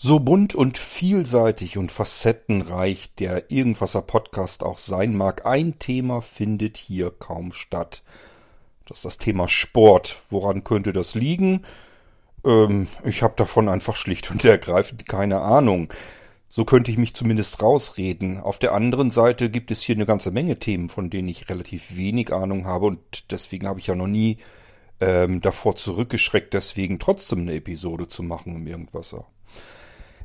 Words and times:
So 0.00 0.20
bunt 0.20 0.54
und 0.54 0.78
vielseitig 0.78 1.76
und 1.76 1.90
facettenreich 1.90 3.16
der 3.16 3.50
Irgendwasser 3.50 4.00
Podcast 4.00 4.62
auch 4.62 4.78
sein 4.78 5.16
mag, 5.16 5.44
ein 5.44 5.80
Thema 5.80 6.22
findet 6.22 6.76
hier 6.76 7.10
kaum 7.10 7.52
statt. 7.52 8.04
Das 8.86 8.98
ist 8.98 9.04
das 9.04 9.18
Thema 9.18 9.48
Sport. 9.48 10.22
Woran 10.30 10.62
könnte 10.62 10.92
das 10.92 11.16
liegen? 11.16 11.64
Ähm, 12.44 12.86
ich 13.02 13.24
habe 13.24 13.34
davon 13.36 13.68
einfach 13.68 13.96
schlicht 13.96 14.30
und 14.30 14.44
ergreifend 14.44 15.08
keine 15.08 15.40
Ahnung. 15.40 15.92
So 16.48 16.64
könnte 16.64 16.92
ich 16.92 16.96
mich 16.96 17.16
zumindest 17.16 17.60
rausreden. 17.60 18.38
Auf 18.38 18.60
der 18.60 18.74
anderen 18.74 19.10
Seite 19.10 19.50
gibt 19.50 19.72
es 19.72 19.82
hier 19.82 19.96
eine 19.96 20.06
ganze 20.06 20.30
Menge 20.30 20.60
Themen, 20.60 20.90
von 20.90 21.10
denen 21.10 21.26
ich 21.26 21.50
relativ 21.50 21.96
wenig 21.96 22.32
Ahnung 22.32 22.66
habe 22.66 22.86
und 22.86 23.32
deswegen 23.32 23.66
habe 23.66 23.80
ich 23.80 23.88
ja 23.88 23.96
noch 23.96 24.06
nie 24.06 24.38
ähm, 25.00 25.40
davor 25.40 25.74
zurückgeschreckt, 25.74 26.54
deswegen 26.54 27.00
trotzdem 27.00 27.40
eine 27.40 27.54
Episode 27.54 28.06
zu 28.06 28.22
machen 28.22 28.54
im 28.54 28.68
Irgendwasser. 28.68 29.26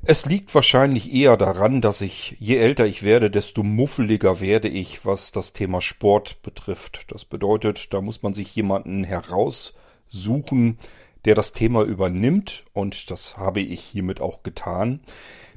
Es 0.05 0.25
liegt 0.25 0.53
wahrscheinlich 0.53 1.13
eher 1.13 1.37
daran, 1.37 1.79
dass 1.79 2.01
ich, 2.01 2.35
je 2.37 2.57
älter 2.57 2.85
ich 2.85 3.03
werde, 3.03 3.31
desto 3.31 3.63
muffeliger 3.63 4.41
werde 4.41 4.67
ich, 4.67 5.05
was 5.05 5.31
das 5.31 5.53
Thema 5.53 5.79
Sport 5.79 6.41
betrifft. 6.41 7.05
Das 7.07 7.23
bedeutet, 7.23 7.93
da 7.93 8.01
muss 8.01 8.21
man 8.21 8.33
sich 8.33 8.53
jemanden 8.53 9.05
heraussuchen, 9.05 10.77
der 11.23 11.35
das 11.35 11.53
Thema 11.53 11.83
übernimmt, 11.83 12.65
und 12.73 13.11
das 13.11 13.37
habe 13.37 13.61
ich 13.61 13.79
hiermit 13.79 14.19
auch 14.19 14.43
getan. 14.43 14.99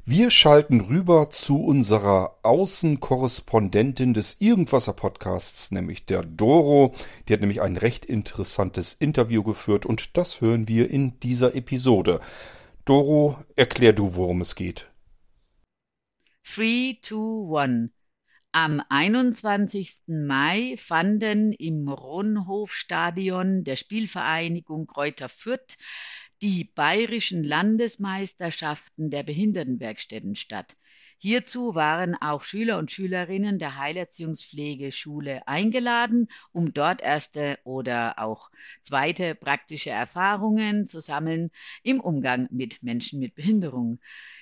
Wir 0.05 0.31
schalten 0.31 0.79
rüber 0.79 1.29
zu 1.29 1.61
unserer 1.65 2.37
Außenkorrespondentin 2.43 4.13
des 4.13 4.37
Irgendwasser 4.39 4.93
Podcasts, 4.93 5.71
nämlich 5.71 6.05
der 6.05 6.23
Doro. 6.23 6.93
Die 7.27 7.33
hat 7.33 7.41
nämlich 7.41 7.61
ein 7.61 7.75
recht 7.75 8.05
interessantes 8.05 8.93
Interview 8.93 9.43
geführt 9.43 9.85
und 9.85 10.15
das 10.15 10.39
hören 10.39 10.69
wir 10.69 10.89
in 10.89 11.19
dieser 11.19 11.53
Episode. 11.53 12.21
Doro, 12.87 13.43
erklär 13.57 13.91
du, 13.91 14.15
worum 14.15 14.39
es 14.39 14.55
geht. 14.55 14.89
3, 16.55 16.99
2, 17.01 17.61
1. 17.61 17.89
Am 18.53 18.81
21. 18.87 20.03
Mai 20.07 20.77
fanden 20.77 21.51
im 21.51 21.89
Ronhofstadion 21.89 23.65
der 23.65 23.75
Spielvereinigung 23.75 24.87
Kräuter 24.87 25.27
Fürth 25.27 25.77
die 26.41 26.63
bayerischen 26.63 27.43
Landesmeisterschaften 27.43 29.09
der 29.09 29.23
Behindertenwerkstätten 29.23 30.35
statt. 30.35 30.77
Hierzu 31.19 31.75
waren 31.75 32.15
auch 32.15 32.43
Schüler 32.43 32.77
und 32.77 32.91
Schülerinnen 32.91 33.59
der 33.59 33.77
Heilerziehungspflegeschule 33.77 35.47
eingeladen, 35.47 36.27
um 36.51 36.73
dort 36.73 37.01
erste 37.01 37.57
oder 37.63 38.19
auch 38.19 38.49
zweite 38.83 39.35
praktische 39.35 39.89
Erfahrungen 39.89 40.87
zu 40.87 40.99
sammeln 40.99 41.51
im 41.83 41.99
Umgang 41.99 42.47
mit 42.51 42.83
Menschen 42.83 43.19
mit 43.19 43.35
Behinderung. 43.35 43.99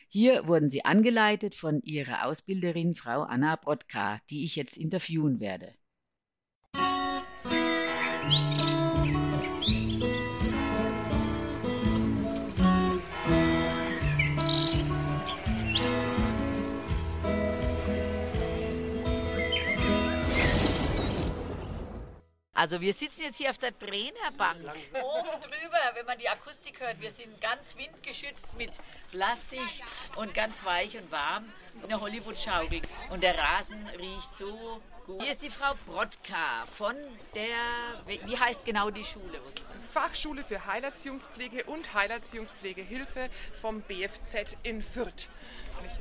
Hier 0.10 0.48
wurden 0.48 0.70
sie 0.70 0.86
angeleitet 0.86 1.56
von 1.56 1.82
ihrer 1.82 2.26
Ausbilderin 2.26 2.96
Frau 2.96 3.24
Anna 3.24 3.56
Brodka, 3.56 4.20
die 4.30 4.44
ich 4.44 4.56
jetzt 4.56 4.78
interviewen 4.78 5.40
werde. 5.40 5.74
Also 22.66 22.82
wir 22.82 22.94
sitzen 22.94 23.22
jetzt 23.22 23.38
hier 23.38 23.52
auf 23.52 23.60
der 23.60 23.78
Trainerbank. 23.78 24.60
Oben 24.64 25.40
drüber, 25.40 25.78
wenn 25.94 26.06
man 26.08 26.18
die 26.18 26.28
Akustik 26.28 26.80
hört, 26.80 27.00
wir 27.00 27.12
sind 27.12 27.40
ganz 27.40 27.78
windgeschützt 27.78 28.48
mit 28.58 28.72
Plastik 29.12 29.60
und 30.16 30.34
ganz 30.34 30.66
weich 30.66 30.98
und 30.98 31.12
warm. 31.12 31.54
Eine 31.84 32.02
Hollywood-Schaukel. 32.02 32.82
Und 33.12 33.22
der 33.22 33.38
Rasen 33.38 33.88
riecht 34.00 34.36
so 34.36 34.82
gut. 35.06 35.22
Hier 35.22 35.34
ist 35.34 35.44
die 35.44 35.52
Frau 35.52 35.76
Brodka 35.86 36.66
von 36.72 36.96
der, 37.36 37.56
wie 38.08 38.36
heißt 38.36 38.66
genau 38.66 38.90
die 38.90 39.06
Schule? 39.06 39.40
Fachschule 39.92 40.44
für 40.44 40.66
Heilerziehungspflege 40.66 41.66
und 41.66 41.94
Heilerziehungspflegehilfe 41.94 43.30
vom 43.62 43.82
BFZ 43.82 44.58
in 44.64 44.82
Fürth. 44.82 45.30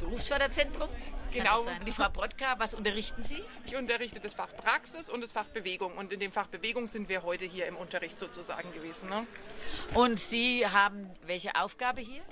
Berufsförderzentrum? 0.01 0.89
Genau. 1.35 1.67
Die 1.85 1.91
Frau 1.91 2.09
Brodka, 2.09 2.59
was 2.59 2.75
unterrichten 2.75 3.25
Sie? 3.25 3.43
Ich 3.67 3.77
unterrichte 3.77 4.21
das 4.21 4.35
Fach 4.35 4.49
Praxis 4.57 5.09
und 5.09 5.21
das 5.21 5.33
Fach 5.33 5.47
Bewegung. 5.47 5.97
Und 5.99 6.13
in 6.13 6.21
dem 6.21 6.31
Fach 6.31 6.47
Bewegung 6.47 6.87
sind 6.87 7.09
wir 7.09 7.25
heute 7.25 7.45
hier 7.45 7.67
im 7.67 7.77
Unterricht 7.77 8.19
sozusagen 8.21 8.73
gewesen. 8.73 9.09
Ne? 9.09 9.27
Und 9.95 10.21
Sie 10.21 10.67
haben 10.67 11.11
welche 11.27 11.57
Aufgabe 11.57 12.01
hier? 12.01 12.23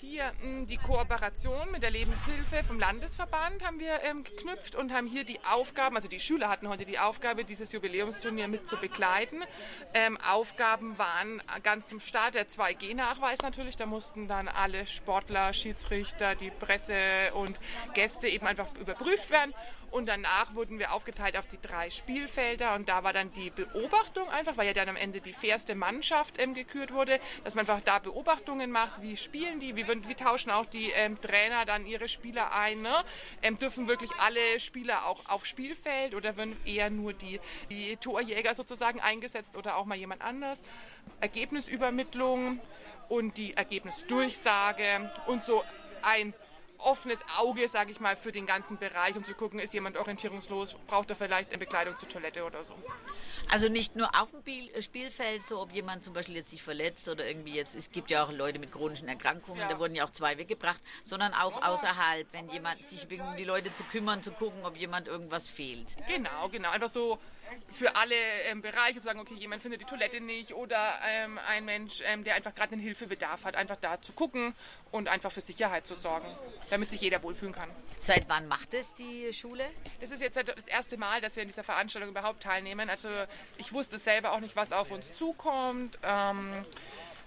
Hier 0.00 0.32
hm, 0.40 0.66
die 0.66 0.76
Kooperation 0.76 1.70
mit 1.72 1.82
der 1.82 1.90
Lebenshilfe 1.90 2.62
vom 2.64 2.78
Landesverband 2.78 3.64
haben 3.64 3.80
wir 3.80 4.02
ähm, 4.04 4.24
geknüpft 4.24 4.74
und 4.74 4.92
haben 4.92 5.06
hier 5.06 5.24
die 5.24 5.38
Aufgaben, 5.44 5.96
also 5.96 6.08
die 6.08 6.20
Schüler 6.20 6.48
hatten 6.48 6.68
heute 6.68 6.84
die 6.84 6.98
Aufgabe, 6.98 7.44
dieses 7.44 7.72
Jubiläumsturnier 7.72 8.48
mit 8.48 8.66
zu 8.66 8.76
begleiten. 8.76 9.42
Ähm, 9.94 10.16
Aufgaben 10.20 10.98
waren 10.98 11.42
ganz 11.62 11.88
zum 11.88 12.00
Start 12.00 12.34
der 12.34 12.48
2G-Nachweis 12.48 13.38
natürlich. 13.42 13.76
Da 13.76 13.86
mussten 13.86 14.28
dann 14.28 14.48
alle 14.48 14.86
Sportler, 14.86 15.52
Schiedsrichter, 15.52 16.34
die 16.34 16.50
Presse 16.50 16.94
und 17.34 17.58
Gäste 17.94 18.28
eben 18.28 18.46
einfach 18.46 18.68
überprüft 18.76 19.30
werden. 19.30 19.52
Und 19.90 20.06
danach 20.06 20.54
wurden 20.54 20.78
wir 20.78 20.92
aufgeteilt 20.92 21.36
auf 21.36 21.46
die 21.46 21.58
drei 21.60 21.88
Spielfelder 21.90 22.74
und 22.74 22.88
da 22.88 23.04
war 23.04 23.12
dann 23.12 23.32
die 23.32 23.50
Beobachtung 23.50 24.28
einfach, 24.28 24.56
weil 24.56 24.66
ja 24.66 24.74
dann 24.74 24.88
am 24.88 24.96
Ende 24.96 25.20
die 25.20 25.32
fairste 25.32 25.74
Mannschaft 25.74 26.34
ähm, 26.38 26.54
gekürt 26.54 26.92
wurde, 26.92 27.18
dass 27.44 27.54
man 27.54 27.66
einfach 27.66 27.80
da 27.84 27.98
Beobachtungen 27.98 28.70
macht, 28.70 29.00
wie 29.00 29.16
spielen 29.16 29.60
die, 29.60 29.76
wie, 29.76 29.86
wie 29.86 30.14
tauschen 30.14 30.50
auch 30.50 30.66
die 30.66 30.90
ähm, 30.90 31.20
Trainer 31.20 31.64
dann 31.64 31.86
ihre 31.86 32.08
Spieler 32.08 32.52
ein, 32.52 32.82
ne? 32.82 33.04
ähm, 33.42 33.58
dürfen 33.58 33.88
wirklich 33.88 34.10
alle 34.20 34.60
Spieler 34.60 35.06
auch 35.06 35.28
auf 35.28 35.46
Spielfeld 35.46 36.14
oder 36.14 36.36
werden 36.36 36.56
eher 36.66 36.90
nur 36.90 37.14
die, 37.14 37.40
die 37.70 37.96
Torjäger 37.96 38.54
sozusagen 38.54 39.00
eingesetzt 39.00 39.56
oder 39.56 39.76
auch 39.76 39.86
mal 39.86 39.96
jemand 39.96 40.22
anders. 40.22 40.60
Ergebnisübermittlung 41.20 42.60
und 43.08 43.36
die 43.38 43.54
Ergebnisdurchsage 43.54 45.10
und 45.26 45.42
so 45.42 45.64
ein 46.02 46.34
offenes 46.78 47.18
Auge, 47.38 47.68
sage 47.68 47.90
ich 47.90 48.00
mal, 48.00 48.16
für 48.16 48.32
den 48.32 48.46
ganzen 48.46 48.78
Bereich, 48.78 49.16
um 49.16 49.24
zu 49.24 49.34
gucken, 49.34 49.58
ist 49.58 49.74
jemand 49.74 49.96
orientierungslos, 49.96 50.74
braucht 50.86 51.10
er 51.10 51.16
vielleicht 51.16 51.50
eine 51.50 51.58
Bekleidung 51.58 51.96
zur 51.98 52.08
Toilette 52.08 52.44
oder 52.44 52.64
so. 52.64 52.74
Also 53.50 53.68
nicht 53.68 53.96
nur 53.96 54.08
auf 54.14 54.28
dem 54.30 54.42
äh, 54.46 54.82
Spielfeld, 54.82 55.42
so 55.42 55.60
ob 55.60 55.72
jemand 55.72 56.04
zum 56.04 56.14
Beispiel 56.14 56.36
jetzt 56.36 56.50
sich 56.50 56.62
verletzt 56.62 57.08
oder 57.08 57.26
irgendwie 57.26 57.54
jetzt, 57.54 57.74
es 57.74 57.90
gibt 57.90 58.10
ja 58.10 58.24
auch 58.24 58.32
Leute 58.32 58.58
mit 58.58 58.72
chronischen 58.72 59.08
Erkrankungen, 59.08 59.60
ja. 59.60 59.68
da 59.68 59.78
wurden 59.78 59.94
ja 59.94 60.04
auch 60.04 60.10
zwei 60.10 60.38
weggebracht, 60.38 60.80
sondern 61.02 61.34
auch 61.34 61.62
außerhalb, 61.62 62.26
wenn 62.32 62.48
jemand 62.50 62.84
sich 62.84 63.06
um 63.20 63.36
die 63.36 63.44
Leute 63.44 63.72
zu 63.74 63.84
kümmern, 63.84 64.22
zu 64.22 64.32
gucken, 64.32 64.64
ob 64.64 64.76
jemand 64.76 65.08
irgendwas 65.08 65.48
fehlt. 65.48 65.96
Genau, 66.06 66.48
genau, 66.48 66.70
einfach 66.70 66.88
so 66.88 67.18
für 67.72 67.96
alle 67.96 68.14
ähm, 68.50 68.62
Bereiche 68.62 68.96
zu 68.96 69.04
sagen, 69.04 69.20
okay, 69.20 69.34
jemand 69.34 69.62
findet 69.62 69.80
die 69.80 69.84
Toilette 69.84 70.20
nicht 70.20 70.54
oder 70.54 70.94
ähm, 71.06 71.38
ein 71.48 71.64
Mensch, 71.64 72.02
ähm, 72.04 72.24
der 72.24 72.34
einfach 72.34 72.54
gerade 72.54 72.72
einen 72.72 72.80
Hilfebedarf 72.80 73.44
hat, 73.44 73.56
einfach 73.56 73.76
da 73.80 74.00
zu 74.00 74.12
gucken 74.12 74.54
und 74.90 75.08
einfach 75.08 75.32
für 75.32 75.40
Sicherheit 75.40 75.86
zu 75.86 75.94
sorgen, 75.94 76.28
damit 76.70 76.90
sich 76.90 77.00
jeder 77.00 77.22
wohlfühlen 77.22 77.54
kann. 77.54 77.68
Seit 78.00 78.28
wann 78.28 78.46
macht 78.46 78.74
es 78.74 78.94
die 78.94 79.32
Schule? 79.32 79.64
Das 80.00 80.10
ist 80.10 80.20
jetzt 80.20 80.36
das 80.36 80.66
erste 80.66 80.96
Mal, 80.96 81.20
dass 81.20 81.36
wir 81.36 81.42
in 81.42 81.48
dieser 81.48 81.64
Veranstaltung 81.64 82.10
überhaupt 82.10 82.42
teilnehmen. 82.42 82.88
Also 82.88 83.08
ich 83.56 83.72
wusste 83.72 83.98
selber 83.98 84.32
auch 84.32 84.40
nicht, 84.40 84.56
was 84.56 84.72
auf 84.72 84.90
uns 84.90 85.12
zukommt. 85.14 85.98
Ähm, 86.02 86.64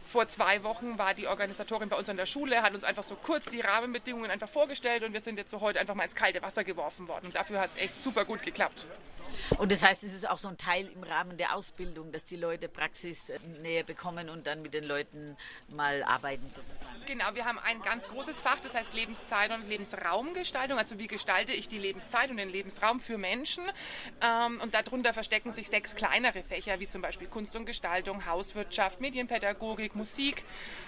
vor 0.05 0.27
zwei 0.27 0.63
Wochen 0.63 0.97
war 0.97 1.13
die 1.13 1.27
Organisatorin 1.27 1.89
bei 1.89 1.95
uns 1.95 2.09
an 2.09 2.17
der 2.17 2.25
Schule, 2.25 2.61
hat 2.61 2.73
uns 2.73 2.83
einfach 2.83 3.03
so 3.03 3.15
kurz 3.15 3.45
die 3.45 3.61
Rahmenbedingungen 3.61 4.29
einfach 4.29 4.49
vorgestellt 4.49 5.03
und 5.03 5.13
wir 5.13 5.21
sind 5.21 5.37
jetzt 5.37 5.51
so 5.51 5.61
heute 5.61 5.79
einfach 5.79 5.95
mal 5.95 6.03
ins 6.03 6.15
kalte 6.15 6.41
Wasser 6.41 6.63
geworfen 6.63 7.07
worden. 7.07 7.27
Und 7.27 7.35
dafür 7.35 7.59
hat 7.59 7.71
es 7.71 7.81
echt 7.81 8.01
super 8.01 8.25
gut 8.25 8.43
geklappt. 8.43 8.85
Und 9.57 9.71
das 9.71 9.83
heißt, 9.83 10.03
es 10.03 10.13
ist 10.13 10.29
auch 10.29 10.37
so 10.37 10.47
ein 10.47 10.57
Teil 10.57 10.87
im 10.87 11.03
Rahmen 11.03 11.37
der 11.37 11.55
Ausbildung, 11.55 12.11
dass 12.11 12.25
die 12.25 12.35
Leute 12.35 12.69
Praxis 12.69 13.31
näher 13.61 13.83
bekommen 13.83 14.29
und 14.29 14.47
dann 14.47 14.61
mit 14.61 14.73
den 14.73 14.83
Leuten 14.83 15.37
mal 15.67 16.03
arbeiten 16.03 16.49
sozusagen. 16.49 17.05
Genau, 17.05 17.25
wir 17.33 17.45
haben 17.45 17.59
ein 17.59 17.81
ganz 17.81 18.07
großes 18.07 18.39
Fach, 18.39 18.57
das 18.63 18.73
heißt 18.73 18.93
Lebenszeit 18.93 19.51
und 19.51 19.67
Lebensraumgestaltung. 19.67 20.77
Also 20.77 20.99
wie 20.99 21.07
gestalte 21.07 21.51
ich 21.51 21.67
die 21.67 21.77
Lebenszeit 21.77 22.29
und 22.29 22.37
den 22.37 22.49
Lebensraum 22.49 22.99
für 22.99 23.17
Menschen? 23.17 23.63
Ähm, 24.21 24.59
und 24.61 24.73
darunter 24.73 25.13
verstecken 25.13 25.51
sich 25.51 25.69
sechs 25.69 25.95
kleinere 25.95 26.43
Fächer, 26.43 26.79
wie 26.79 26.87
zum 26.87 27.01
Beispiel 27.01 27.27
Kunst 27.27 27.55
und 27.55 27.65
Gestaltung, 27.65 28.25
Hauswirtschaft, 28.25 29.01
Medienpädagogik, 29.01 29.95
Musik 29.95 30.43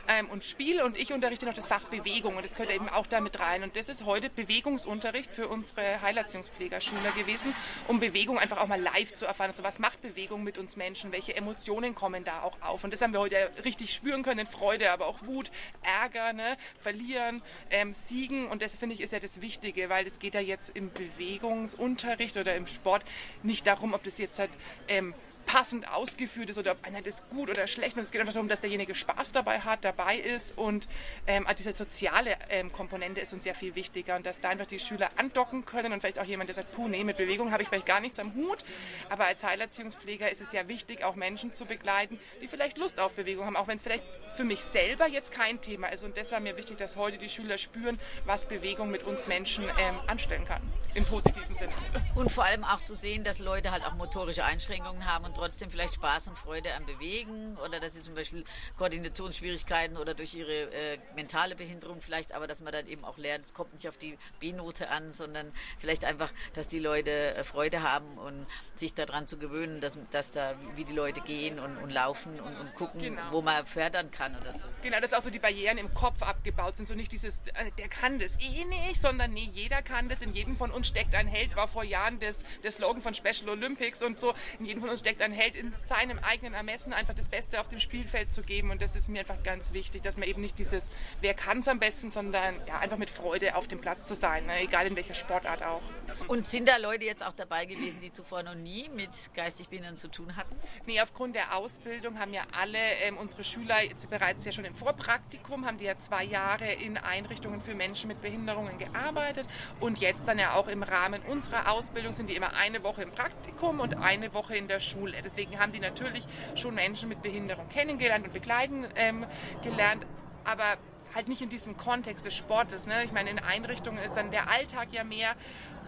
ähm, 0.07 0.29
und 0.29 0.43
Spiel. 0.43 0.81
Und 0.81 0.97
ich 0.97 1.13
unterrichte 1.13 1.45
noch 1.45 1.53
das 1.53 1.67
Fach 1.67 1.83
Bewegung 1.85 2.35
und 2.37 2.43
das 2.43 2.53
gehört 2.53 2.71
eben 2.71 2.89
auch 2.89 3.07
damit 3.07 3.39
rein. 3.39 3.63
Und 3.63 3.75
das 3.75 3.89
ist 3.89 4.05
heute 4.05 4.29
Bewegungsunterricht 4.29 5.31
für 5.31 5.47
unsere 5.47 6.01
Heilerziehungspflegerschüler 6.01 7.11
gewesen, 7.11 7.53
um 7.87 7.99
Bewegung 7.99 8.32
einfach 8.37 8.57
auch 8.57 8.67
mal 8.67 8.81
live 8.81 9.13
zu 9.13 9.25
erfahren. 9.25 9.49
Also 9.49 9.63
was 9.63 9.79
macht 9.79 10.01
Bewegung 10.01 10.43
mit 10.43 10.57
uns 10.57 10.75
Menschen? 10.75 11.11
Welche 11.11 11.35
Emotionen 11.35 11.95
kommen 11.95 12.23
da 12.23 12.41
auch 12.41 12.61
auf? 12.61 12.83
Und 12.83 12.93
das 12.93 13.01
haben 13.01 13.13
wir 13.13 13.19
heute 13.19 13.51
richtig 13.63 13.93
spüren 13.93 14.23
können. 14.23 14.47
Freude, 14.47 14.91
aber 14.91 15.07
auch 15.07 15.25
Wut, 15.25 15.51
Ärger, 15.83 16.33
ne? 16.33 16.57
verlieren, 16.81 17.41
ähm, 17.69 17.95
siegen. 18.07 18.47
Und 18.47 18.61
das 18.61 18.75
finde 18.75 18.95
ich 18.95 19.01
ist 19.01 19.13
ja 19.13 19.19
das 19.19 19.41
Wichtige, 19.41 19.89
weil 19.89 20.07
es 20.07 20.19
geht 20.19 20.33
ja 20.33 20.41
jetzt 20.41 20.75
im 20.75 20.91
Bewegungsunterricht 20.91 22.37
oder 22.37 22.55
im 22.55 22.67
Sport 22.67 23.03
nicht 23.41 23.65
darum, 23.67 23.93
ob 23.93 24.03
das 24.03 24.17
jetzt 24.17 24.39
halt 24.39 24.51
ähm, 24.87 25.13
passend 25.45 25.87
ausgeführt 25.87 26.49
ist 26.49 26.57
oder 26.57 26.71
ob 26.71 26.83
einer 26.83 27.01
das 27.01 27.27
gut 27.29 27.49
oder 27.49 27.67
schlecht 27.67 27.95
macht. 27.95 28.05
Es 28.05 28.11
geht 28.11 28.21
einfach 28.21 28.33
darum, 28.33 28.47
dass 28.47 28.61
derjenige 28.61 28.95
Spaß 28.95 29.31
dabei 29.31 29.59
hat, 29.59 29.83
dabei 29.83 30.17
ist 30.17 30.57
und 30.57 30.87
ähm, 31.27 31.47
diese 31.57 31.73
soziale 31.73 32.37
ähm, 32.49 32.71
Komponente 32.71 33.21
ist 33.21 33.33
uns 33.33 33.43
sehr 33.43 33.55
viel 33.55 33.75
wichtiger 33.75 34.15
und 34.15 34.25
dass 34.25 34.39
da 34.39 34.49
einfach 34.49 34.65
die 34.65 34.79
Schüler 34.79 35.11
andocken 35.17 35.65
können 35.65 35.93
und 35.93 36.01
vielleicht 36.01 36.19
auch 36.19 36.25
jemand, 36.25 36.49
der 36.49 36.55
sagt, 36.55 36.71
puh, 36.73 36.87
nee, 36.87 37.03
mit 37.03 37.17
Bewegung 37.17 37.51
habe 37.51 37.63
ich 37.63 37.69
vielleicht 37.69 37.85
gar 37.85 37.99
nichts 37.99 38.19
am 38.19 38.33
Hut, 38.35 38.63
aber 39.09 39.25
als 39.25 39.43
Heilerziehungspfleger 39.43 40.31
ist 40.31 40.41
es 40.41 40.51
ja 40.51 40.67
wichtig, 40.67 41.03
auch 41.03 41.15
Menschen 41.15 41.53
zu 41.53 41.65
begleiten, 41.65 42.19
die 42.41 42.47
vielleicht 42.47 42.77
Lust 42.77 42.99
auf 42.99 43.13
Bewegung 43.13 43.45
haben, 43.45 43.55
auch 43.55 43.67
wenn 43.67 43.77
es 43.77 43.83
vielleicht 43.83 44.03
für 44.35 44.43
mich 44.43 44.61
selber 44.61 45.07
jetzt 45.07 45.31
kein 45.31 45.61
Thema 45.61 45.87
ist 45.87 46.03
und 46.03 46.17
das 46.17 46.31
war 46.31 46.39
mir 46.39 46.57
wichtig, 46.57 46.77
dass 46.77 46.95
heute 46.95 47.17
die 47.17 47.29
Schüler 47.29 47.57
spüren, 47.57 47.99
was 48.25 48.45
Bewegung 48.45 48.89
mit 48.89 49.03
uns 49.03 49.27
Menschen 49.27 49.65
ähm, 49.77 49.99
anstellen 50.07 50.45
kann, 50.45 50.61
im 50.95 51.05
positiven 51.05 51.53
Sinne. 51.55 51.73
Und 52.15 52.31
vor 52.31 52.45
allem 52.45 52.63
auch 52.63 52.83
zu 52.83 52.95
sehen, 52.95 53.23
dass 53.23 53.39
Leute 53.39 53.71
halt 53.71 53.83
auch 53.83 53.93
motorische 53.93 54.43
Einschränkungen 54.43 55.05
haben 55.05 55.25
und 55.25 55.35
trotzdem 55.35 55.71
vielleicht 55.71 55.95
Spaß 55.95 56.27
und 56.27 56.37
Freude 56.37 56.73
am 56.75 56.85
Bewegen 56.85 57.57
oder 57.57 57.79
dass 57.79 57.93
sie 57.95 58.01
zum 58.01 58.15
Beispiel 58.15 58.43
Koordinationsschwierigkeiten 58.77 59.97
oder 59.97 60.13
durch 60.13 60.33
ihre 60.33 60.71
äh, 60.71 60.99
mentale 61.15 61.55
Behinderung 61.55 62.01
vielleicht, 62.01 62.31
aber 62.31 62.47
dass 62.47 62.59
man 62.59 62.73
dann 62.73 62.87
eben 62.87 63.03
auch 63.05 63.17
lernt, 63.17 63.45
es 63.45 63.53
kommt 63.53 63.73
nicht 63.73 63.87
auf 63.87 63.97
die 63.97 64.17
B-Note 64.39 64.89
an, 64.89 65.13
sondern 65.13 65.51
vielleicht 65.79 66.05
einfach, 66.05 66.31
dass 66.53 66.67
die 66.67 66.79
Leute 66.79 67.35
äh, 67.35 67.43
Freude 67.43 67.81
haben 67.81 68.17
und 68.17 68.45
sich 68.75 68.93
daran 68.93 69.27
zu 69.27 69.37
gewöhnen, 69.37 69.81
dass, 69.81 69.97
dass 70.11 70.31
da, 70.31 70.55
wie 70.75 70.85
die 70.85 70.93
Leute 70.93 71.21
gehen 71.21 71.59
und, 71.59 71.77
und 71.77 71.89
laufen 71.89 72.39
und, 72.39 72.55
und 72.55 72.75
gucken, 72.75 73.01
genau. 73.01 73.31
wo 73.31 73.41
man 73.41 73.65
fördern 73.65 74.11
kann 74.11 74.35
oder 74.39 74.51
so. 74.51 74.65
Genau, 74.81 74.99
dass 74.99 75.13
auch 75.13 75.21
so 75.21 75.29
die 75.29 75.39
Barrieren 75.39 75.77
im 75.77 75.93
Kopf 75.93 76.21
abgebaut 76.21 76.75
sind, 76.75 76.85
so 76.85 76.93
nicht 76.93 77.11
dieses, 77.11 77.39
äh, 77.53 77.71
der 77.77 77.87
kann 77.87 78.19
das 78.19 78.37
eh 78.39 78.65
nicht, 78.65 79.01
sondern 79.01 79.33
nee, 79.33 79.49
jeder 79.51 79.81
kann 79.81 80.09
das, 80.09 80.21
in 80.21 80.33
jedem 80.33 80.55
von 80.55 80.71
uns 80.71 80.82
steckt 80.83 81.15
ein 81.15 81.27
Held, 81.27 81.55
war 81.55 81.67
vor 81.67 81.83
Jahren 81.83 82.19
das, 82.19 82.37
der 82.63 82.71
Slogan 82.71 83.01
von 83.01 83.13
Special 83.13 83.49
Olympics 83.49 84.01
und 84.01 84.19
so, 84.19 84.33
in 84.59 84.65
jedem 84.65 84.81
von 84.81 84.89
uns 84.89 85.01
steckt 85.01 85.21
ein 85.21 85.31
Held, 85.31 85.55
in 85.55 85.73
seinem 85.87 86.19
eigenen 86.19 86.53
Ermessen 86.53 86.93
einfach 86.93 87.13
das 87.13 87.27
Beste 87.27 87.59
auf 87.59 87.67
dem 87.67 87.79
Spielfeld 87.79 88.31
zu 88.31 88.41
geben 88.41 88.71
und 88.71 88.81
das 88.81 88.95
ist 88.95 89.09
mir 89.09 89.19
einfach 89.19 89.41
ganz 89.43 89.73
wichtig, 89.73 90.01
dass 90.01 90.17
man 90.17 90.27
eben 90.27 90.41
nicht 90.41 90.57
dieses, 90.59 90.89
wer 91.21 91.33
kann 91.33 91.59
es 91.59 91.67
am 91.67 91.79
besten, 91.79 92.09
sondern 92.09 92.55
ja, 92.67 92.79
einfach 92.79 92.97
mit 92.97 93.09
Freude 93.09 93.55
auf 93.55 93.67
dem 93.67 93.79
Platz 93.79 94.07
zu 94.07 94.15
sein, 94.15 94.45
ne? 94.45 94.61
egal 94.61 94.87
in 94.87 94.95
welcher 94.95 95.13
Sportart 95.13 95.63
auch. 95.63 95.81
Und 96.27 96.47
sind 96.47 96.67
da 96.67 96.77
Leute 96.77 97.05
jetzt 97.05 97.23
auch 97.23 97.33
dabei 97.33 97.65
gewesen, 97.65 97.99
die 98.01 98.11
zuvor 98.11 98.43
noch 98.43 98.55
nie 98.55 98.89
mit 98.89 99.09
geistig 99.35 99.69
Behindern 99.69 99.97
zu 99.97 100.09
tun 100.09 100.35
hatten? 100.35 100.55
Nee, 100.85 101.01
aufgrund 101.01 101.35
der 101.35 101.55
Ausbildung 101.55 102.19
haben 102.19 102.33
ja 102.33 102.43
alle 102.51 102.79
ähm, 103.03 103.17
unsere 103.17 103.43
Schüler 103.43 103.83
jetzt 103.83 104.09
bereits 104.09 104.45
ja 104.45 104.51
schon 104.51 104.65
im 104.65 104.75
Vorpraktikum, 104.75 105.65
haben 105.65 105.77
die 105.77 105.85
ja 105.85 105.97
zwei 105.97 106.23
Jahre 106.23 106.71
in 106.71 106.97
Einrichtungen 106.97 107.61
für 107.61 107.75
Menschen 107.75 108.07
mit 108.07 108.21
Behinderungen 108.21 108.77
gearbeitet 108.77 109.47
und 109.79 109.99
jetzt 109.99 110.27
dann 110.27 110.39
ja 110.39 110.53
auch 110.53 110.67
im 110.73 110.83
Rahmen 110.83 111.21
unserer 111.21 111.71
Ausbildung 111.71 112.11
sind 112.11 112.29
die 112.29 112.35
immer 112.35 112.55
eine 112.55 112.83
Woche 112.83 113.03
im 113.03 113.11
Praktikum 113.11 113.79
und 113.79 113.97
eine 113.99 114.33
Woche 114.33 114.57
in 114.57 114.67
der 114.67 114.79
Schule. 114.79 115.13
Deswegen 115.23 115.59
haben 115.59 115.71
die 115.71 115.79
natürlich 115.79 116.25
schon 116.55 116.75
Menschen 116.75 117.07
mit 117.07 117.21
Behinderung 117.21 117.69
kennengelernt 117.69 118.25
und 118.25 118.33
begleiten 118.33 118.85
ähm, 118.95 119.25
gelernt, 119.63 120.05
aber 120.43 120.77
halt 121.15 121.27
nicht 121.27 121.41
in 121.41 121.49
diesem 121.49 121.77
Kontext 121.77 122.25
des 122.25 122.35
Sportes. 122.35 122.87
Ne? 122.87 123.03
Ich 123.05 123.11
meine, 123.11 123.29
in 123.29 123.39
Einrichtungen 123.39 123.99
ist 124.03 124.15
dann 124.15 124.31
der 124.31 124.49
Alltag 124.49 124.89
ja 124.91 125.03
mehr 125.03 125.35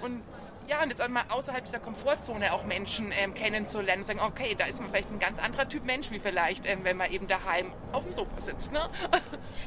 und 0.01 0.21
ja, 0.67 0.81
und 0.81 0.89
jetzt 0.89 1.01
auch 1.01 1.07
mal 1.07 1.25
außerhalb 1.29 1.63
dieser 1.63 1.79
Komfortzone 1.79 2.53
auch 2.53 2.63
Menschen 2.63 3.11
ähm, 3.11 3.33
kennenzulernen 3.33 4.01
und 4.01 4.05
sagen, 4.05 4.19
okay, 4.19 4.55
da 4.57 4.65
ist 4.65 4.79
man 4.79 4.89
vielleicht 4.89 5.11
ein 5.11 5.19
ganz 5.19 5.39
anderer 5.39 5.67
Typ 5.67 5.85
Mensch 5.85 6.11
wie 6.11 6.19
vielleicht, 6.19 6.65
ähm, 6.65 6.83
wenn 6.83 6.97
man 6.97 7.11
eben 7.11 7.27
daheim 7.27 7.71
auf 7.91 8.03
dem 8.03 8.11
Sofa 8.11 8.39
sitzt. 8.41 8.71
Ne? 8.71 8.89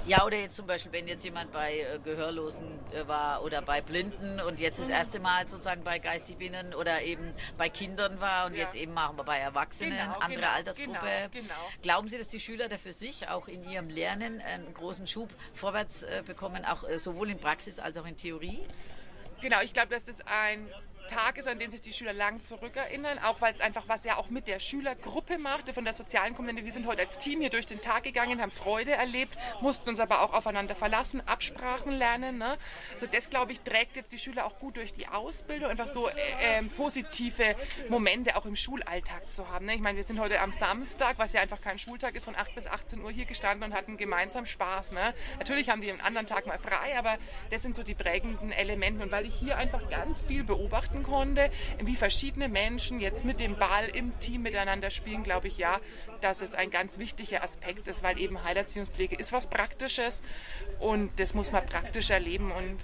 Ja, 0.07 0.25
oder 0.25 0.39
jetzt 0.39 0.57
zum 0.57 0.67
Beispiel, 0.67 0.93
wenn 0.93 1.07
jetzt 1.07 1.25
jemand 1.25 1.53
bei 1.53 1.81
äh, 1.81 1.99
Gehörlosen 2.03 2.79
äh, 2.93 3.07
war 3.07 3.43
oder 3.43 3.61
bei 3.61 3.81
Blinden 3.81 4.41
und 4.41 4.59
jetzt 4.59 4.79
das 4.79 4.87
mhm. 4.87 4.93
erste 4.93 5.21
Mal 5.21 5.47
sozusagen 5.47 5.85
bei 5.85 5.99
Geistigbinnen 5.99 6.75
oder 6.75 7.03
eben 7.03 7.35
bei 7.57 7.69
Kindern 7.69 8.21
war 8.21 8.47
und 8.47 8.55
ja. 8.55 8.65
jetzt 8.65 8.75
eben 8.75 8.95
machen 8.95 9.17
wir 9.19 9.25
bei 9.25 9.39
Erwachsenen, 9.39 9.99
genau, 9.99 10.19
andere 10.19 10.41
genau, 10.41 10.53
Altersgruppe. 10.53 11.29
Genau, 11.33 11.47
genau, 11.47 11.55
Glauben 11.83 12.09
Sie, 12.09 12.17
dass 12.17 12.29
die 12.29 12.41
Schüler 12.41 12.69
da 12.69 12.79
für 12.79 12.93
sich 12.93 13.29
auch 13.29 13.49
in 13.49 13.69
ihrem 13.69 13.91
Lernen 13.91 14.41
einen 14.41 14.73
großen 14.73 15.07
Schub 15.07 15.31
vorwärts 15.55 16.03
äh, 16.03 16.23
bekommen, 16.27 16.65
auch 16.65 16.89
äh, 16.89 16.99
sowohl 16.99 17.31
in 17.31 17.39
Praxis 17.39 17.79
als 17.79 17.97
auch 17.99 18.07
in 18.07 18.17
Theorie? 18.17 18.67
Genau, 19.41 19.61
ich 19.63 19.73
glaube, 19.73 19.89
dass 19.89 20.05
das 20.05 20.21
ein 20.27 20.69
Tag 21.09 21.39
ist, 21.39 21.49
an 21.49 21.59
den 21.59 21.71
sich 21.71 21.81
die 21.81 21.93
Schüler 21.93 22.13
lang 22.13 22.43
zurückerinnern, 22.45 23.19
auch 23.25 23.41
weil 23.41 23.53
es 23.53 23.61
einfach 23.61 23.85
was 23.89 24.05
ja 24.05 24.17
auch 24.17 24.29
mit 24.31 24.47
der 24.47 24.61
Schülergruppe 24.61 25.39
machte, 25.39 25.75
von 25.75 25.85
der 25.85 25.95
sozialen 25.95 26.35
Komponente. 26.35 26.65
Wir 26.65 26.73
sind 26.73 26.87
heute 26.87 27.03
als 27.03 27.19
Team 27.19 27.41
hier 27.41 27.51
durch 27.51 27.67
den 27.67 27.81
Tag 27.81 28.05
gegangen, 28.05 28.41
haben 28.41 28.53
Freude 28.53 28.93
erlebt, 28.93 29.37
mussten 29.61 29.89
uns 29.89 29.99
aber 29.99 30.23
auch 30.23 30.35
aufeinander 30.35 30.77
verlassen, 30.77 31.23
Absprachen 31.27 31.93
lernen. 31.93 32.39
Ne? 32.39 32.57
So 33.01 33.07
das, 33.07 33.31
glaube 33.31 33.53
ich, 33.53 33.61
trägt 33.61 33.97
jetzt 33.97 34.13
die 34.13 34.19
Schüler 34.19 34.47
auch 34.47 34.59
gut 34.59 34.77
durch 34.77 34.95
die 34.95 35.09
Ausbildung, 35.09 35.71
einfach 35.71 35.89
so 35.89 36.09
äh, 36.09 36.13
äh, 36.41 36.63
positive 36.77 37.57
Momente 37.89 38.37
auch 38.37 38.47
im 38.47 38.57
Schulalltag 38.57 39.33
zu 39.33 39.49
haben. 39.49 39.67
Ne? 39.67 39.75
Ich 39.75 39.81
meine, 39.81 39.97
wir 39.97 40.05
sind 40.05 40.21
heute 40.21 40.41
am 40.41 40.53
Samstag, 40.53 41.15
was 41.19 41.33
ja 41.33 41.41
einfach 41.41 41.61
kein 41.61 41.79
Schultag 41.79 42.15
ist, 42.15 42.25
von 42.25 42.37
8 42.37 42.55
bis 42.55 42.67
18 42.67 43.03
Uhr 43.03 43.11
hier 43.11 43.25
gestanden 43.25 43.71
und 43.71 43.77
hatten 43.77 43.97
gemeinsam 43.97 44.47
Spaß. 44.47 44.93
Ne? 44.93 45.15
Natürlich 45.39 45.71
haben 45.71 45.81
die 45.81 45.91
einen 45.91 46.01
anderen 46.01 46.27
Tag 46.27 46.47
mal 46.47 46.59
frei, 46.59 46.99
aber 46.99 47.17
das 47.51 47.63
sind 47.63 47.75
so 47.75 47.83
die 47.83 47.95
prägenden 47.95 48.53
Elemente. 48.53 49.03
Und 49.03 49.11
weil 49.11 49.27
ich 49.27 49.35
hier 49.35 49.57
einfach 49.57 49.89
ganz 49.89 50.21
viel 50.21 50.45
beobachten 50.45 50.98
beobachten 50.99 51.03
konnte, 51.03 51.51
wie 51.83 51.97
verschiedene 51.97 52.49
Menschen 52.49 53.01
jetzt 53.01 53.25
mit 53.25 53.41
dem 53.41 53.57
Ball 53.57 53.89
im 53.95 54.19
Team 54.21 54.43
miteinander 54.43 54.91
spielen, 54.91 55.23
glaube 55.23 55.49
ich 55.49 55.59
ja, 55.59 55.81
dass 56.21 56.41
es 56.41 56.55
ein 56.55 56.71
ganz 56.71 56.99
wichtiger 56.99 57.43
Aspekt 57.43 57.89
ist, 57.89 58.03
weil 58.03 58.19
eben 58.21 58.43
Heilerziehungspflege 58.45 59.17
ist 59.17 59.33
was 59.33 59.49
Praktisches 59.49 60.23
und 60.79 61.11
das 61.19 61.35
muss 61.35 61.53
man 61.53 61.65
praktisch 61.67 62.11
erleben 62.11 62.53
und 62.53 62.79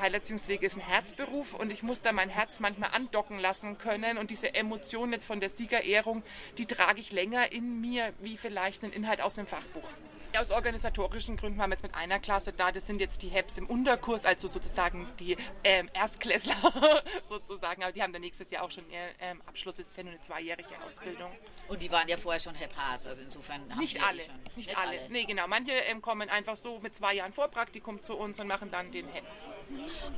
Heilerziehungspflege 0.00 0.66
ist 0.66 0.76
ein 0.76 0.80
Herzberuf 0.80 1.54
und 1.54 1.70
ich 1.70 1.82
muss 1.82 2.02
da 2.02 2.12
mein 2.12 2.28
Herz 2.28 2.60
manchmal 2.60 2.90
andocken 2.92 3.38
lassen 3.38 3.78
können 3.78 4.18
und 4.18 4.30
diese 4.30 4.54
Emotion 4.54 5.12
jetzt 5.12 5.26
von 5.26 5.40
der 5.40 5.50
Siegerehrung, 5.50 6.22
die 6.58 6.66
trage 6.66 7.00
ich 7.00 7.12
länger 7.12 7.52
in 7.52 7.80
mir 7.80 8.12
wie 8.20 8.36
vielleicht 8.36 8.82
ein 8.82 8.92
Inhalt 8.92 9.20
aus 9.20 9.38
einem 9.38 9.46
Fachbuch. 9.46 9.90
Aus 10.38 10.50
organisatorischen 10.50 11.36
Gründen 11.36 11.58
waren 11.58 11.70
wir 11.70 11.74
jetzt 11.74 11.82
mit 11.82 11.94
einer 11.94 12.18
Klasse 12.18 12.52
da. 12.52 12.72
Das 12.72 12.86
sind 12.86 13.00
jetzt 13.00 13.22
die 13.22 13.28
HEPs 13.28 13.58
im 13.58 13.66
Unterkurs, 13.66 14.24
also 14.24 14.48
sozusagen 14.48 15.06
die 15.20 15.36
ähm, 15.62 15.90
Erstklässler 15.92 16.54
sozusagen. 17.28 17.82
Aber 17.82 17.92
die 17.92 18.02
haben 18.02 18.12
dann 18.12 18.22
nächstes 18.22 18.50
Jahr 18.50 18.64
auch 18.64 18.70
schon 18.70 18.88
ihr 18.90 19.00
ähm, 19.20 19.42
Abschluss. 19.46 19.76
Das 19.76 19.86
ist 19.88 19.96
ja 19.96 20.02
nur 20.02 20.12
eine 20.12 20.22
zweijährige 20.22 20.70
Ausbildung. 20.86 21.30
Und 21.68 21.82
die 21.82 21.90
waren 21.90 22.08
ja 22.08 22.16
vorher 22.16 22.40
schon 22.40 22.54
HEP-Has, 22.54 23.06
also 23.06 23.22
insofern 23.22 23.70
haben 23.70 23.78
Nicht 23.78 24.02
alle, 24.02 24.24
schon. 24.24 24.42
nicht, 24.42 24.56
nicht 24.56 24.78
alle. 24.78 25.00
alle. 25.00 25.10
Nee, 25.10 25.24
genau. 25.24 25.46
Manche 25.48 25.72
ähm, 25.72 26.00
kommen 26.00 26.28
einfach 26.28 26.56
so 26.56 26.80
mit 26.80 26.94
zwei 26.94 27.14
Jahren 27.14 27.32
Vorpraktikum 27.32 28.02
zu 28.02 28.16
uns 28.16 28.40
und 28.40 28.46
machen 28.46 28.70
dann 28.70 28.90
den 28.90 29.08
HEP. 29.08 29.24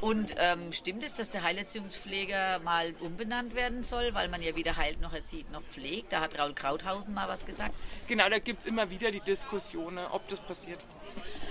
Und 0.01 0.35
ähm, 0.39 0.73
stimmt 0.73 1.05
es, 1.05 1.15
dass 1.15 1.31
der 1.31 1.43
Heilerziehungspfleger 1.43 2.59
mal 2.61 2.95
umbenannt 3.01 3.55
werden 3.55 3.85
soll, 3.85 4.13
weil 4.15 4.29
man 4.29 4.43
ja 4.43 4.55
weder 4.57 4.77
heilt 4.77 5.01
noch 5.01 5.13
erzieht 5.13 5.51
noch 5.51 5.63
pflegt? 5.63 6.13
Da 6.13 6.21
hat 6.21 6.39
Raul 6.39 6.55
Krauthausen 6.55 7.15
mal 7.15 7.29
was 7.29 7.47
gesagt. 7.47 7.75
Genau, 8.07 8.29
da 8.29 8.39
gibt 8.39 8.61
es 8.61 8.67
immer 8.67 8.91
wieder 8.91 9.11
die 9.11 9.21
Diskussion, 9.21 9.99
ob 10.13 10.27
das 10.29 10.41
passiert. 10.41 10.81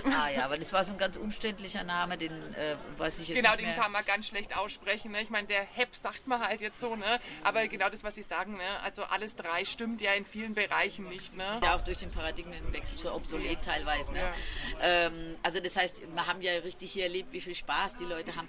Ah 0.14 0.28
ja, 0.28 0.44
aber 0.44 0.58
das 0.58 0.72
war 0.72 0.84
so 0.84 0.92
ein 0.92 0.98
ganz 0.98 1.16
umständlicher 1.16 1.82
Name, 1.82 2.16
den 2.18 2.32
äh, 2.54 2.76
weiß 2.98 3.20
ich 3.20 3.28
jetzt 3.28 3.36
genau, 3.36 3.50
nicht 3.50 3.60
Genau, 3.60 3.72
den 3.72 3.82
kann 3.82 3.92
man 3.92 4.04
ganz 4.04 4.26
schlecht 4.26 4.56
aussprechen. 4.56 5.12
Ne? 5.12 5.22
Ich 5.22 5.30
meine, 5.30 5.46
der 5.46 5.62
HEP 5.62 5.94
sagt 5.96 6.26
man 6.26 6.40
halt 6.40 6.60
jetzt 6.60 6.78
so, 6.78 6.94
ne? 6.94 7.20
aber 7.42 7.66
genau 7.68 7.88
das, 7.88 8.04
was 8.04 8.14
Sie 8.14 8.22
sagen, 8.22 8.56
ne? 8.56 8.80
also 8.82 9.02
alles 9.04 9.34
drei 9.34 9.64
stimmt 9.64 10.00
ja 10.00 10.12
in 10.12 10.26
vielen 10.26 10.54
Bereichen 10.54 11.08
nicht. 11.08 11.34
Ne? 11.34 11.60
Ja, 11.62 11.74
auch 11.74 11.80
durch 11.80 11.98
den 11.98 12.10
Paradigmenwechsel 12.10 12.98
so 12.98 13.12
obsolet 13.12 13.62
teilweise. 13.62 14.12
Ne? 14.12 14.20
Ja. 14.20 14.34
Ähm, 14.80 15.36
also 15.42 15.60
das 15.60 15.76
heißt, 15.76 16.02
wir 16.14 16.26
haben 16.26 16.42
ja 16.42 16.52
richtig 16.58 16.92
hier 16.92 17.04
erlebt, 17.04 17.32
wie 17.32 17.40
viel 17.40 17.54
Spaß 17.54 17.96
die 17.96 18.04
Leute 18.04 18.36
haben. 18.36 18.48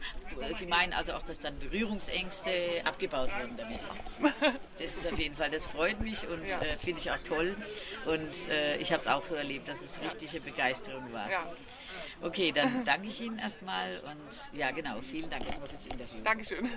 Sie 0.57 0.65
meinen 0.65 0.93
also 0.93 1.13
auch, 1.13 1.23
dass 1.23 1.39
dann 1.39 1.57
Berührungsängste 1.59 2.81
abgebaut 2.85 3.29
wurden 3.39 3.57
damit. 3.57 3.79
Das 4.77 4.93
ist 4.93 5.07
auf 5.07 5.17
jeden 5.17 5.35
Fall, 5.35 5.49
das 5.49 5.65
freut 5.65 6.01
mich 6.01 6.27
und 6.27 6.45
ja. 6.47 6.59
äh, 6.59 6.77
finde 6.77 6.99
ich 6.99 7.09
auch 7.09 7.19
toll. 7.19 7.55
Und 8.05 8.49
äh, 8.49 8.75
ich 8.75 8.91
habe 8.91 9.01
es 9.01 9.07
auch 9.07 9.23
so 9.23 9.33
erlebt, 9.35 9.69
dass 9.69 9.81
es 9.81 10.01
richtige 10.01 10.41
Begeisterung 10.41 11.13
war. 11.13 11.31
Ja. 11.31 11.44
Okay, 12.21 12.51
dann 12.51 12.83
danke 12.85 13.07
ich 13.07 13.21
Ihnen 13.21 13.39
erstmal 13.39 13.97
und 13.99 14.57
ja, 14.57 14.71
genau, 14.71 15.01
vielen 15.01 15.29
Dank 15.29 15.43
für 15.43 15.67
das 15.67 15.85
Interview. 15.85 16.21
Dankeschön. 16.23 16.69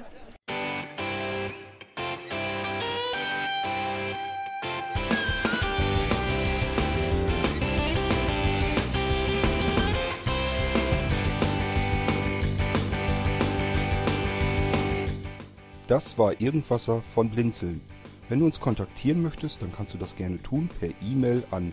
Das 15.89 16.19
war 16.19 16.39
Irgendwasser 16.39 17.01
von 17.01 17.31
Blinzeln. 17.31 17.81
Wenn 18.29 18.41
du 18.41 18.45
uns 18.45 18.61
kontaktieren 18.61 19.23
möchtest, 19.23 19.63
dann 19.63 19.73
kannst 19.73 19.95
du 19.95 19.99
das 19.99 20.17
gerne 20.17 20.43
tun 20.43 20.69
per 20.81 20.91
E-Mail 21.01 21.45
an 21.51 21.73